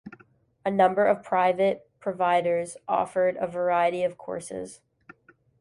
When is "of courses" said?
4.03-4.81